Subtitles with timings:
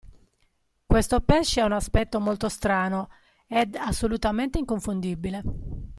[0.87, 3.09] Questo pesce ha un aspetto molto strano
[3.45, 5.43] ed assolutamente inconfondibile.